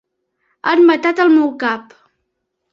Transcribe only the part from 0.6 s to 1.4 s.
Han matat el